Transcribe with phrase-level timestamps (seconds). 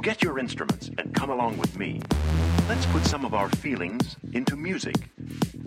[0.00, 2.00] So get your instruments and come along with me.
[2.70, 4.96] Let's put some of our feelings into music.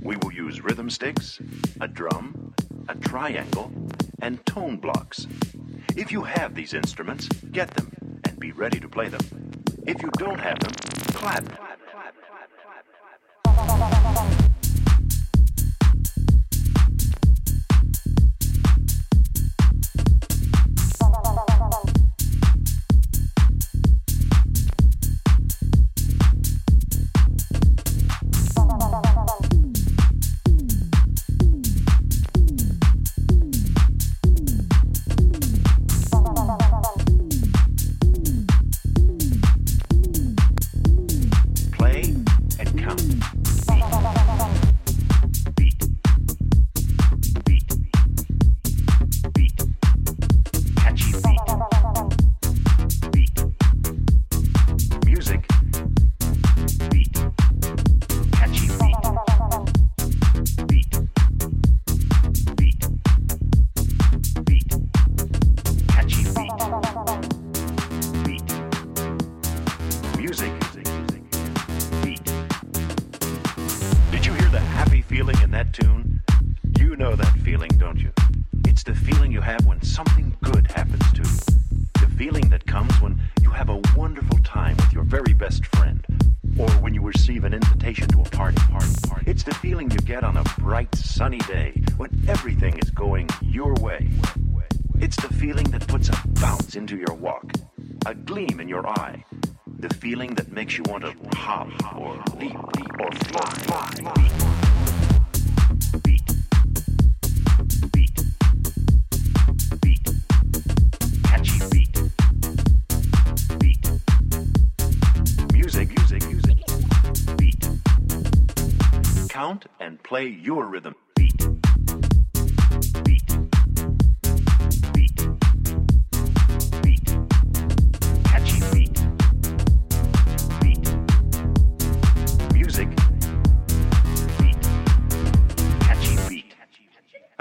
[0.01, 1.39] We will use rhythm sticks,
[1.79, 2.55] a drum,
[2.89, 3.71] a triangle,
[4.23, 5.27] and tone blocks.
[5.95, 9.21] If you have these instruments, get them and be ready to play them.
[9.85, 10.71] If you don't have them,
[11.13, 11.72] clap.